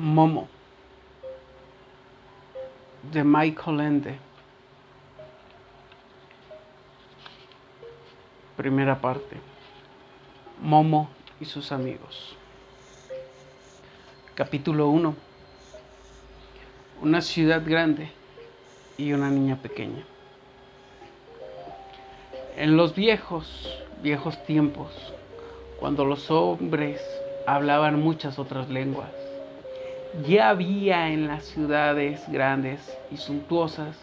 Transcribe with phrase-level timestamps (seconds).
[0.00, 0.48] Momo
[3.12, 4.18] de Michael Ende.
[8.56, 9.36] Primera parte.
[10.62, 12.34] Momo y sus amigos.
[14.34, 15.14] Capítulo 1.
[17.02, 18.10] Una ciudad grande
[18.96, 20.04] y una niña pequeña.
[22.56, 24.90] En los viejos, viejos tiempos,
[25.78, 27.02] cuando los hombres
[27.46, 29.19] hablaban muchas otras lenguas,
[30.26, 33.96] ya había en las ciudades grandes y suntuosas,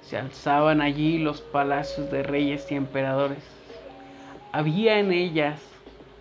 [0.00, 3.44] se alzaban allí los palacios de reyes y emperadores.
[4.52, 5.60] Había en ellas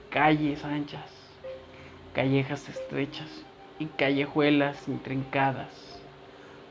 [0.09, 1.09] calles anchas,
[2.13, 3.29] callejas estrechas
[3.79, 5.99] y callejuelas intrincadas,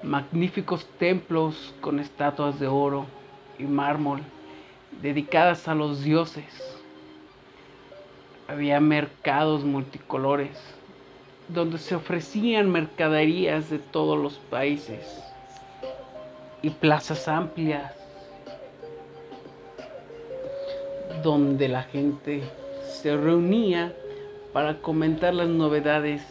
[0.03, 3.07] magníficos templos con estatuas de oro
[3.59, 4.21] y mármol
[5.03, 6.79] dedicadas a los dioses.
[8.49, 10.80] Había mercados multicolores
[11.53, 15.23] donde se ofrecían mercaderías de todos los países
[16.63, 17.93] y plazas amplias
[21.23, 22.43] donde la gente
[22.83, 23.95] se reunía
[24.53, 26.23] para comentar las novedades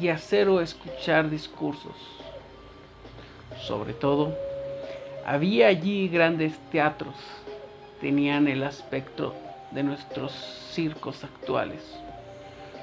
[0.00, 1.96] y hacer o escuchar discursos.
[3.60, 4.36] Sobre todo,
[5.26, 7.14] había allí grandes teatros,
[8.00, 9.34] tenían el aspecto
[9.72, 10.32] de nuestros
[10.72, 11.82] circos actuales,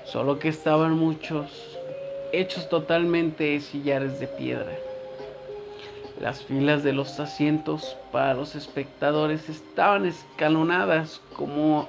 [0.05, 1.74] solo que estaban muchos
[2.39, 4.75] hechos totalmente de sillares de piedra.
[6.19, 11.88] Las filas de los asientos para los espectadores estaban escalonadas como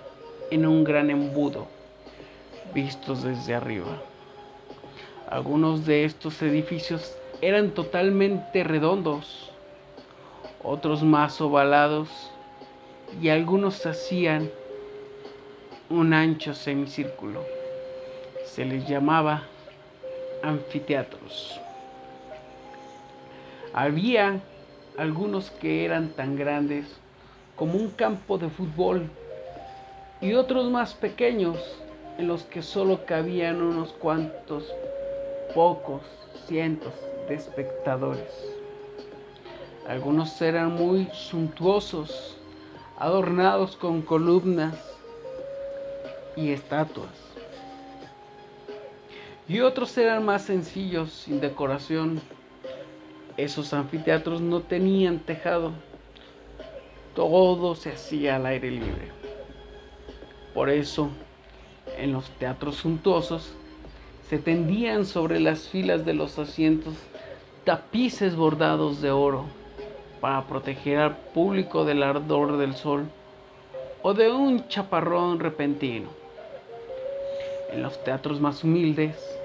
[0.50, 1.66] en un gran embudo,
[2.74, 4.02] vistos desde arriba.
[5.28, 9.50] Algunos de estos edificios eran totalmente redondos,
[10.62, 12.08] otros más ovalados
[13.20, 14.50] y algunos hacían
[15.90, 17.44] un ancho semicírculo.
[18.44, 19.44] Se les llamaba
[20.46, 21.60] anfiteatros.
[23.72, 24.40] Había
[24.96, 26.86] algunos que eran tan grandes
[27.56, 29.10] como un campo de fútbol
[30.20, 31.58] y otros más pequeños
[32.16, 34.72] en los que solo cabían unos cuantos
[35.54, 36.02] pocos
[36.46, 36.94] cientos
[37.28, 38.32] de espectadores.
[39.88, 42.36] Algunos eran muy suntuosos,
[42.98, 44.74] adornados con columnas
[46.36, 47.25] y estatuas
[49.48, 52.20] y otros eran más sencillos, sin decoración.
[53.36, 55.72] Esos anfiteatros no tenían tejado,
[57.14, 59.10] todo se hacía al aire libre.
[60.54, 61.10] Por eso,
[61.98, 63.52] en los teatros suntuosos,
[64.28, 66.94] se tendían sobre las filas de los asientos
[67.64, 69.44] tapices bordados de oro
[70.20, 73.04] para proteger al público del ardor del sol
[74.02, 76.08] o de un chaparrón repentino.
[77.72, 79.35] En los teatros más humildes,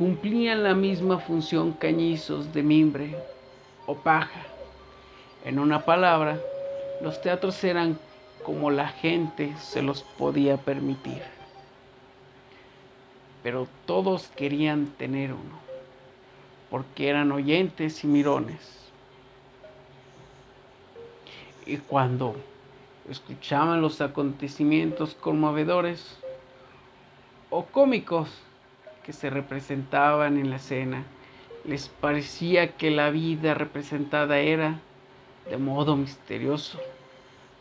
[0.00, 3.14] cumplían la misma función cañizos de mimbre
[3.84, 4.40] o paja.
[5.44, 6.40] En una palabra,
[7.02, 7.98] los teatros eran
[8.42, 11.20] como la gente se los podía permitir.
[13.42, 15.58] Pero todos querían tener uno,
[16.70, 18.90] porque eran oyentes y mirones.
[21.66, 22.36] Y cuando
[23.06, 26.16] escuchaban los acontecimientos conmovedores
[27.50, 28.30] o cómicos,
[29.04, 31.04] que se representaban en la escena.
[31.64, 34.80] Les parecía que la vida representada era,
[35.48, 36.78] de modo misterioso,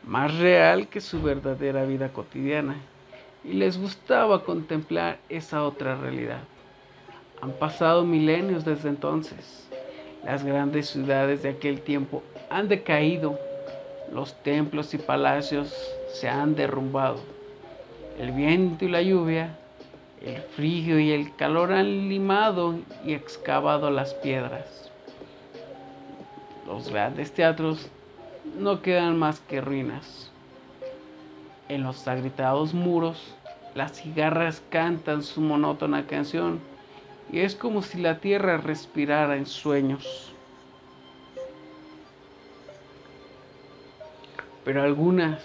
[0.04, 2.76] más real que su verdadera vida cotidiana,
[3.44, 6.42] y les gustaba contemplar esa otra realidad.
[7.42, 9.68] Han pasado milenios desde entonces.
[10.26, 13.40] Las grandes ciudades de aquel tiempo han decaído,
[14.12, 15.74] los templos y palacios
[16.12, 17.20] se han derrumbado.
[18.20, 19.58] El viento y la lluvia
[20.22, 22.76] el frío y el calor han limado
[23.06, 24.92] y excavado las piedras.
[26.68, 27.90] Los grandes teatros
[28.58, 30.32] no quedan más que ruinas.
[31.70, 33.34] En los agritados muros,
[33.76, 36.60] las cigarras cantan su monótona canción
[37.32, 40.34] y es como si la tierra respirara en sueños.
[44.66, 45.42] Pero algunas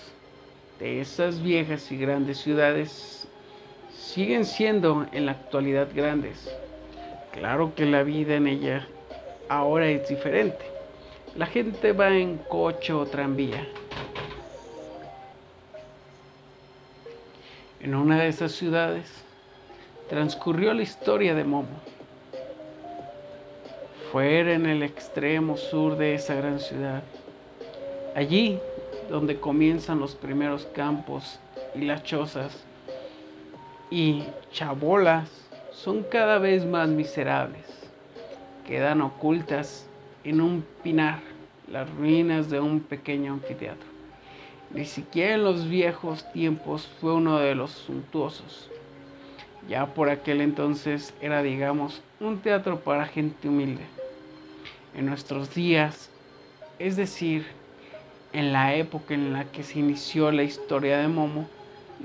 [0.80, 3.28] de esas viejas y grandes ciudades
[4.14, 6.48] siguen siendo en la actualidad grandes.
[7.32, 8.86] Claro que la vida en ella
[9.48, 10.64] ahora es diferente.
[11.34, 13.66] La gente va en coche o tranvía.
[17.80, 19.10] En una de esas ciudades
[20.08, 21.80] transcurrió la historia de Momo.
[24.12, 27.02] Fuera en el extremo sur de esa gran ciudad,
[28.14, 28.60] allí
[29.10, 31.40] donde comienzan los primeros campos
[31.74, 32.64] y las chozas,
[33.90, 35.30] y chabolas
[35.72, 37.64] son cada vez más miserables.
[38.66, 39.86] Quedan ocultas
[40.24, 41.20] en un pinar
[41.70, 43.88] las ruinas de un pequeño anfiteatro.
[44.70, 48.70] Ni siquiera en los viejos tiempos fue uno de los suntuosos.
[49.68, 53.84] Ya por aquel entonces era, digamos, un teatro para gente humilde.
[54.96, 56.10] En nuestros días,
[56.78, 57.46] es decir,
[58.32, 61.48] en la época en la que se inició la historia de Momo,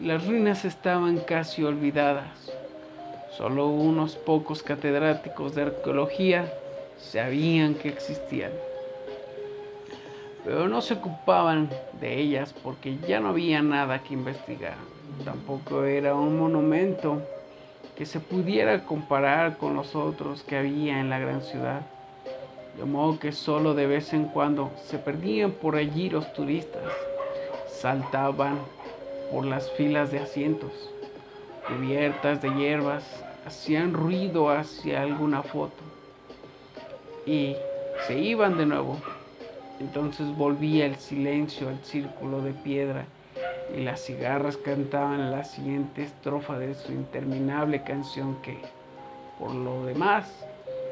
[0.01, 2.51] las ruinas estaban casi olvidadas.
[3.37, 6.53] Solo unos pocos catedráticos de arqueología
[6.97, 8.51] sabían que existían.
[10.43, 11.69] Pero no se ocupaban
[11.99, 14.75] de ellas porque ya no había nada que investigar.
[15.25, 17.21] Tampoco era un monumento
[17.97, 21.81] que se pudiera comparar con los otros que había en la gran ciudad
[22.79, 26.81] de modo que solo de vez en cuando se perdían por allí los turistas,
[27.67, 28.57] saltaban
[29.31, 30.71] por las filas de asientos,
[31.67, 33.03] cubiertas de hierbas,
[33.45, 35.83] hacían ruido hacia alguna foto
[37.25, 37.55] y
[38.07, 38.97] se iban de nuevo.
[39.79, 43.05] Entonces volvía el silencio al círculo de piedra
[43.75, 48.57] y las cigarras cantaban la siguiente estrofa de su interminable canción que,
[49.37, 50.45] por lo demás,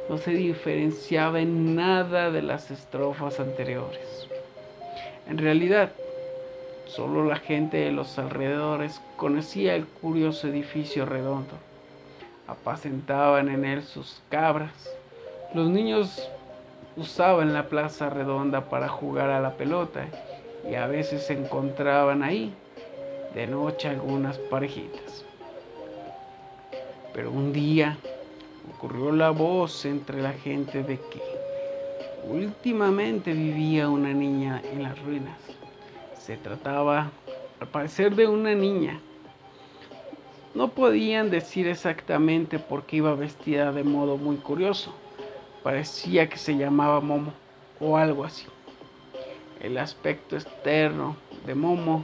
[0.10, 4.28] no se diferenciaba en nada de las estrofas anteriores.
[5.28, 5.92] En realidad,
[6.88, 11.54] solo la gente de los alrededores conocía el curioso edificio redondo.
[12.48, 14.90] Apacentaban en él sus cabras.
[15.54, 16.30] Los niños
[16.96, 20.06] usaban la plaza redonda para jugar a la pelota
[20.70, 22.54] y a veces se encontraban ahí
[23.34, 25.26] de noche algunas parejitas.
[27.14, 27.98] Pero un día
[28.76, 31.22] Ocurrió la voz entre la gente de que
[32.30, 35.38] últimamente vivía una niña en las ruinas.
[36.28, 37.10] Se trataba,
[37.62, 39.00] al parecer, de una niña.
[40.54, 44.94] No podían decir exactamente por qué iba vestida de modo muy curioso.
[45.64, 47.32] Parecía que se llamaba Momo
[47.80, 48.46] o algo así.
[49.62, 51.16] El aspecto externo
[51.46, 52.04] de Momo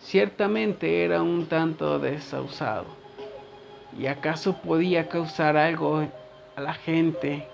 [0.00, 2.84] ciertamente era un tanto desausado
[3.98, 6.06] ¿Y acaso podía causar algo
[6.56, 7.46] a la gente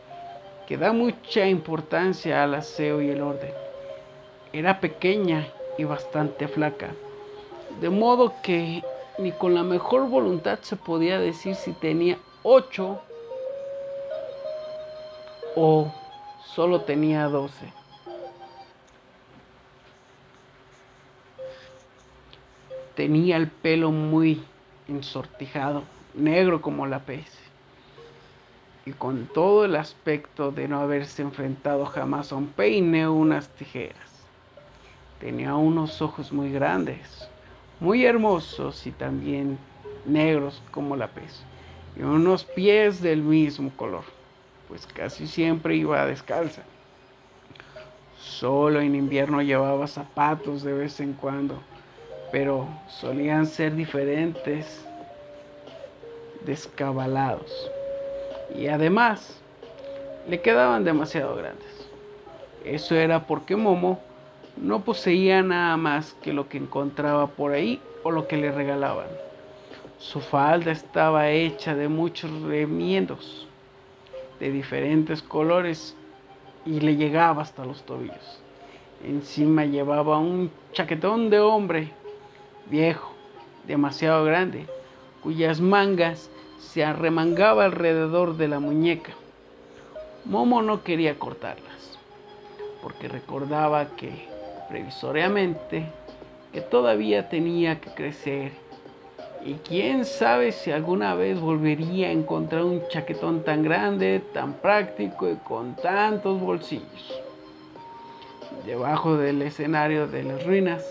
[0.67, 3.53] que da mucha importancia al aseo y el orden?
[4.53, 5.47] Era pequeña
[5.79, 6.91] y bastante flaca,
[7.81, 8.83] de modo que
[9.17, 13.01] ni con la mejor voluntad se podía decir si tenía ocho
[15.55, 15.93] o
[16.55, 17.73] solo tenía doce.
[22.95, 24.43] Tenía el pelo muy
[24.89, 25.85] ensortijado
[26.15, 27.31] negro como la pez,
[28.85, 33.49] y con todo el aspecto de no haberse enfrentado jamás a un peine o unas
[33.51, 34.18] tijeras.
[35.21, 37.29] Tenía unos ojos muy grandes,
[37.81, 39.59] muy hermosos y también
[40.07, 41.43] negros como la pez,
[41.97, 44.05] y unos pies del mismo color,
[44.69, 46.63] pues casi siempre iba descalza.
[48.17, 51.59] Solo en invierno llevaba zapatos de vez en cuando,
[52.31, 54.85] pero solían ser diferentes
[56.45, 57.71] descabalados
[58.55, 59.41] y además
[60.29, 61.67] le quedaban demasiado grandes.
[62.65, 64.01] Eso era porque Momo
[64.61, 69.09] no poseía nada más que lo que encontraba por ahí o lo que le regalaban.
[69.99, 73.47] Su falda estaba hecha de muchos remiendos
[74.41, 75.97] de diferentes colores
[76.65, 78.41] y le llegaba hasta los tobillos.
[79.05, 81.93] Encima llevaba un chaquetón de hombre
[82.71, 83.13] viejo,
[83.67, 84.67] demasiado grande,
[85.23, 89.13] cuyas mangas se arremangaba alrededor de la muñeca.
[90.25, 91.99] Momo no quería cortarlas,
[92.83, 94.29] porque recordaba que,
[94.69, 95.87] previsoriamente,
[96.53, 98.53] que todavía tenía que crecer
[99.45, 105.29] y quién sabe si alguna vez volvería a encontrar un chaquetón tan grande, tan práctico
[105.29, 107.23] y con tantos bolsillos.
[108.67, 110.85] Debajo del escenario de las ruinas,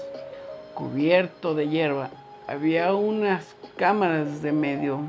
[0.73, 2.09] cubierto de hierba,
[2.47, 5.01] había unas cámaras de medio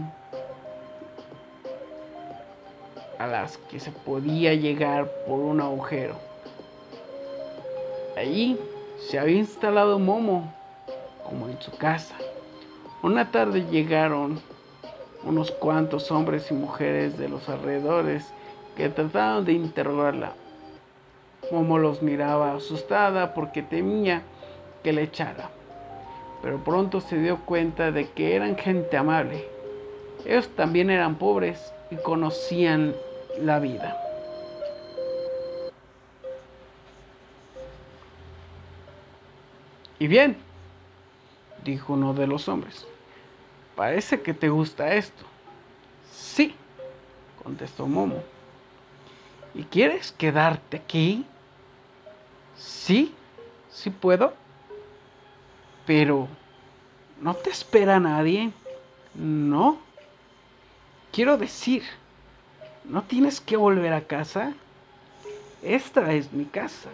[3.18, 6.27] a las que se podía llegar por un agujero.
[8.18, 8.58] Allí
[8.98, 10.52] se había instalado Momo,
[11.24, 12.16] como en su casa.
[13.00, 14.40] Una tarde llegaron
[15.22, 18.32] unos cuantos hombres y mujeres de los alrededores
[18.76, 20.32] que trataron de interrogarla.
[21.52, 24.22] Momo los miraba asustada porque temía
[24.82, 25.50] que le echara,
[26.42, 29.44] pero pronto se dio cuenta de que eran gente amable.
[30.26, 32.96] Ellos también eran pobres y conocían
[33.40, 34.07] la vida.
[39.98, 40.36] Y bien,
[41.64, 42.86] dijo uno de los hombres,
[43.74, 45.24] parece que te gusta esto.
[46.12, 46.54] Sí,
[47.42, 48.22] contestó Momo.
[49.54, 51.24] ¿Y quieres quedarte aquí?
[52.56, 53.14] Sí,
[53.70, 54.34] sí puedo.
[55.86, 56.28] Pero
[57.20, 58.52] no te espera nadie.
[59.14, 59.78] No.
[61.10, 61.82] Quiero decir,
[62.84, 64.52] ¿no tienes que volver a casa?
[65.62, 66.90] Esta es mi casa.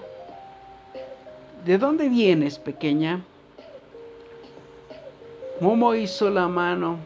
[1.65, 3.25] ¿De dónde vienes, pequeña?
[5.61, 6.99] Momo hizo la mano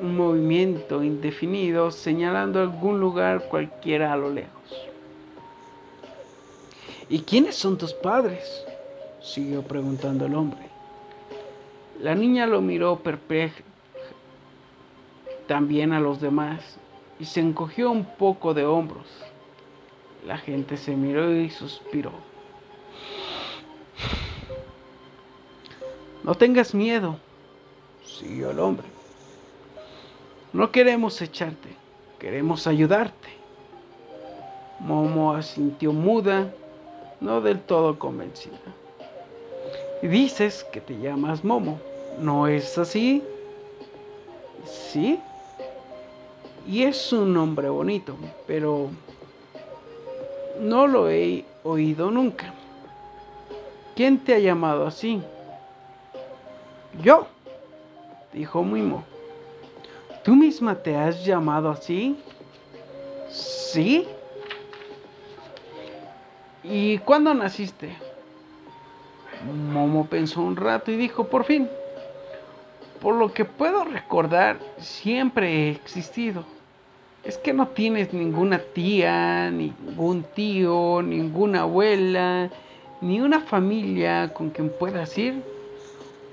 [0.00, 4.88] un movimiento indefinido señalando algún lugar cualquiera a lo lejos.
[7.08, 8.66] ¿Y quiénes son tus padres?
[9.22, 10.68] siguió preguntando el hombre.
[12.00, 13.62] La niña lo miró perpleja
[15.46, 16.76] también a los demás
[17.20, 19.06] y se encogió un poco de hombros.
[20.26, 22.33] La gente se miró y suspiró.
[26.24, 27.16] No tengas miedo,
[28.02, 28.86] siguió el hombre.
[30.54, 31.68] No queremos echarte,
[32.18, 33.28] queremos ayudarte.
[34.80, 36.50] Momo asintió muda,
[37.20, 38.56] no del todo convencida.
[40.00, 41.78] Y dices que te llamas Momo,
[42.18, 43.22] ¿no es así?
[44.64, 45.20] Sí.
[46.66, 48.16] Y es un nombre bonito,
[48.46, 48.88] pero
[50.58, 52.54] no lo he oído nunca.
[53.94, 55.22] ¿Quién te ha llamado así?
[57.02, 57.26] Yo,
[58.32, 59.04] dijo Mimo.
[60.22, 62.16] ¿Tú misma te has llamado así?
[63.28, 64.06] ¿Sí?
[66.62, 67.94] ¿Y cuándo naciste?
[69.44, 71.68] Momo pensó un rato y dijo, por fin,
[73.02, 76.44] por lo que puedo recordar, siempre he existido.
[77.22, 82.50] Es que no tienes ninguna tía, ningún tío, ninguna abuela,
[83.02, 85.53] ni una familia con quien puedas ir.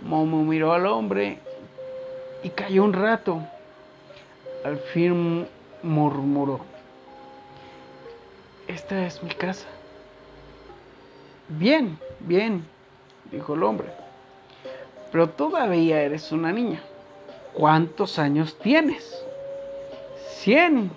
[0.01, 1.38] Momo miró al hombre
[2.43, 3.41] y cayó un rato.
[4.63, 5.48] Al fin
[5.81, 6.60] murmuró,
[8.67, 9.67] esta es mi casa.
[11.50, 12.63] Bien, bien,
[13.31, 13.88] dijo el hombre,
[15.12, 16.81] pero todavía eres una niña.
[17.53, 19.25] ¿Cuántos años tienes?
[20.29, 20.91] Cien,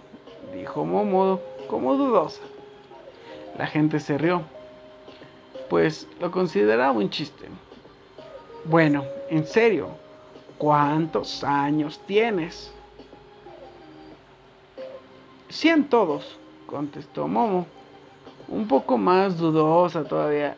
[0.54, 2.42] dijo Momo como dudosa.
[3.58, 4.42] La gente se rió,
[5.68, 7.46] pues lo consideraba un chiste.
[8.66, 9.88] Bueno, en serio,
[10.56, 12.72] ¿cuántos años tienes?
[15.50, 17.66] Cien todos, contestó Momo,
[18.48, 20.56] un poco más dudosa todavía.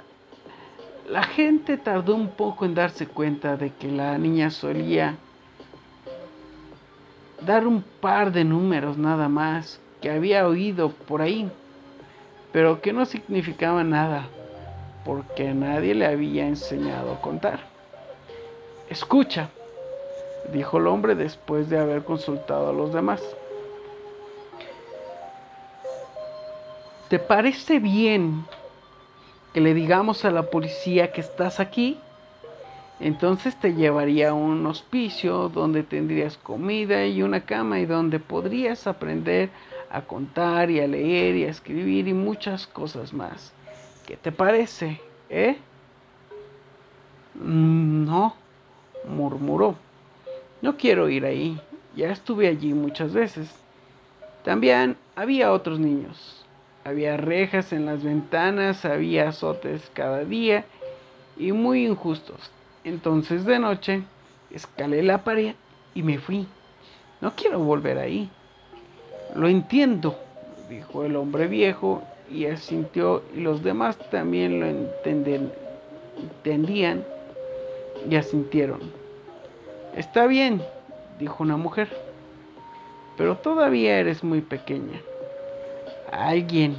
[1.08, 5.16] La gente tardó un poco en darse cuenta de que la niña solía
[7.44, 11.50] dar un par de números nada más que había oído por ahí,
[12.52, 14.28] pero que no significaba nada,
[15.04, 17.75] porque nadie le había enseñado a contar.
[18.88, 19.50] Escucha,
[20.52, 23.22] dijo el hombre después de haber consultado a los demás.
[27.08, 28.44] ¿Te parece bien
[29.52, 31.98] que le digamos a la policía que estás aquí?
[32.98, 38.86] Entonces te llevaría a un hospicio donde tendrías comida y una cama y donde podrías
[38.86, 39.50] aprender
[39.90, 43.52] a contar y a leer y a escribir y muchas cosas más.
[44.06, 45.00] ¿Qué te parece?
[45.28, 45.56] ¿Eh?
[47.34, 48.34] Mm, no,
[49.06, 49.76] murmuró.
[50.62, 51.60] No quiero ir ahí.
[51.94, 53.54] Ya estuve allí muchas veces.
[54.44, 56.44] También había otros niños.
[56.84, 60.64] Había rejas en las ventanas, había azotes cada día
[61.36, 62.50] y muy injustos.
[62.84, 64.02] Entonces de noche
[64.50, 65.54] escalé la pared
[65.94, 66.46] y me fui.
[67.20, 68.30] No quiero volver ahí.
[69.34, 70.16] Lo entiendo,
[70.68, 75.52] dijo el hombre viejo y asintió y los demás también lo entendían
[78.08, 78.80] y asintieron.
[79.94, 80.62] Está bien,
[81.18, 81.88] dijo una mujer,
[83.16, 85.00] pero todavía eres muy pequeña.
[86.12, 86.76] Alguien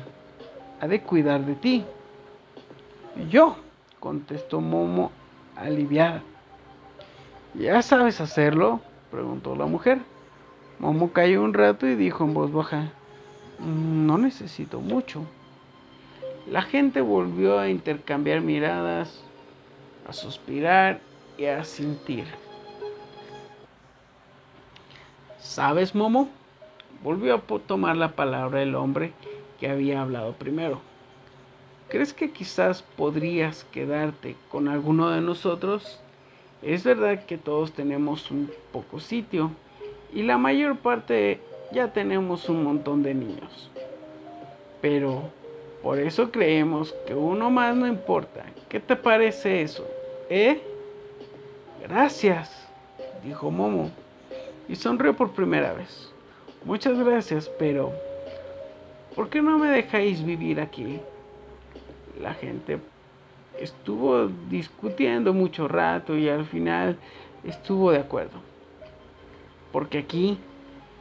[0.80, 1.84] ha de cuidar de ti.
[3.30, 3.56] Yo,
[4.00, 5.12] contestó Momo
[5.56, 6.22] aliviada.
[7.56, 8.80] ¿Ya sabes hacerlo?
[9.10, 10.00] preguntó la mujer.
[10.80, 12.92] Momo cayó un rato y dijo en voz baja,
[13.60, 15.24] no necesito mucho.
[16.48, 19.24] La gente volvió a intercambiar miradas,
[20.08, 21.02] a suspirar
[21.46, 22.26] a sentir.
[25.40, 26.30] ¿Sabes, Momo?
[27.04, 29.14] Volvió a tomar la palabra el hombre
[29.60, 30.82] que había hablado primero.
[31.90, 36.00] ¿Crees que quizás podrías quedarte con alguno de nosotros?
[36.62, 39.52] Es verdad que todos tenemos un poco sitio
[40.14, 41.40] y la mayor parte
[41.72, 43.70] ya tenemos un montón de niños.
[44.82, 45.30] Pero
[45.84, 48.44] por eso creemos que uno más no importa.
[48.68, 49.88] ¿Qué te parece eso?
[50.30, 50.62] ¿Eh?
[51.82, 52.68] Gracias,
[53.24, 53.92] dijo Momo
[54.68, 56.12] y sonrió por primera vez.
[56.66, 57.94] muchas gracias, pero
[59.16, 61.00] ¿por qué no me dejáis vivir aquí?
[62.22, 62.80] La gente
[63.60, 66.98] estuvo discutiendo mucho rato y al final
[67.44, 68.40] estuvo de acuerdo.
[69.72, 70.38] Porque aquí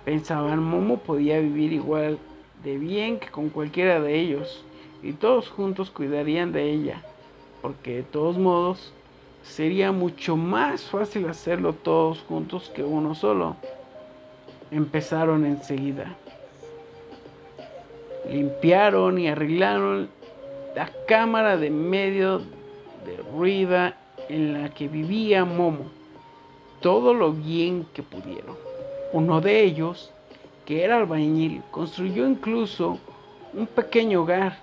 [0.04, 2.18] pensaban Momo podía vivir igual
[2.62, 4.64] de bien que con cualquiera de ellos
[5.02, 7.02] y todos juntos cuidarían de ella,
[7.62, 8.92] porque de todos modos
[9.46, 13.56] sería mucho más fácil hacerlo todos juntos que uno solo.
[14.70, 16.16] Empezaron enseguida.
[18.30, 20.08] Limpiaron y arreglaron
[20.74, 23.96] la cámara de medio de ruida
[24.28, 25.86] en la que vivía Momo,
[26.80, 28.56] todo lo bien que pudieron.
[29.12, 30.12] Uno de ellos,
[30.64, 32.98] que era albañil, construyó incluso
[33.54, 34.58] un pequeño hogar.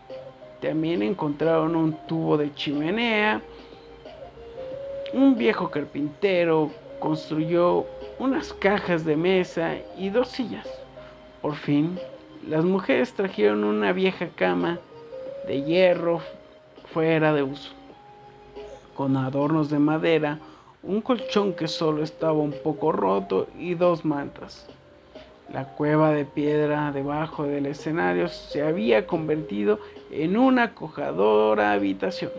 [0.61, 3.41] También encontraron un tubo de chimenea.
[5.13, 7.85] Un viejo carpintero construyó
[8.17, 10.67] unas cajas de mesa y dos sillas.
[11.39, 11.99] Por fin,
[12.47, 14.79] las mujeres trajeron una vieja cama
[15.45, 16.21] de hierro
[16.91, 17.73] fuera de uso,
[18.95, 20.39] con adornos de madera,
[20.81, 24.67] un colchón que solo estaba un poco roto y dos mantas.
[25.51, 29.79] La cueva de piedra debajo del escenario se había convertido
[30.09, 32.31] en una acogedora habitación.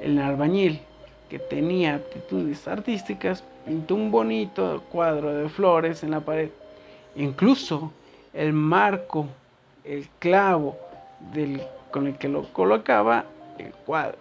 [0.00, 0.80] El albañil,
[1.28, 6.50] que tenía actitudes artísticas, pintó un bonito cuadro de flores en la pared.
[7.16, 7.92] Incluso
[8.32, 9.26] el marco,
[9.84, 10.76] el clavo
[11.32, 13.24] del con el que lo colocaba
[13.58, 14.18] el cuadro.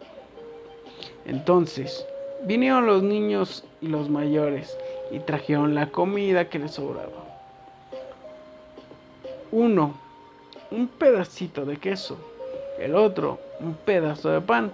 [1.25, 2.05] Entonces,
[2.43, 4.77] vinieron los niños y los mayores
[5.11, 7.25] y trajeron la comida que les sobraba.
[9.51, 9.95] Uno,
[10.71, 12.17] un pedacito de queso.
[12.79, 14.71] El otro, un pedazo de pan.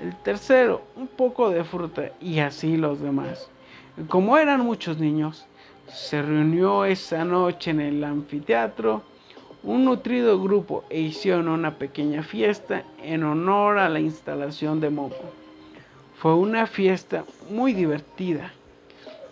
[0.00, 2.10] El tercero, un poco de fruta.
[2.20, 3.48] Y así los demás.
[4.08, 5.46] como eran muchos niños,
[5.86, 9.02] se reunió esa noche en el anfiteatro
[9.62, 15.14] un nutrido grupo e hicieron una pequeña fiesta en honor a la instalación de Momo.
[16.18, 18.52] Fue una fiesta muy divertida,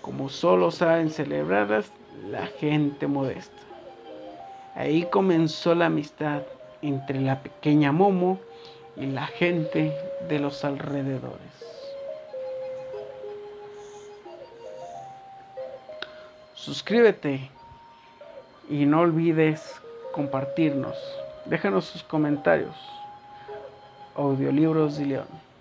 [0.01, 1.93] como solo saben celebrarlas
[2.31, 3.53] la gente modesta.
[4.75, 6.43] Ahí comenzó la amistad
[6.81, 8.41] entre la pequeña Momo
[8.97, 9.97] y la gente
[10.29, 11.53] de los alrededores.
[16.55, 17.51] Suscríbete
[18.69, 19.81] y no olvides
[20.13, 20.97] compartirnos.
[21.45, 22.77] Déjanos sus comentarios.
[24.15, 25.52] Audiolibros de León.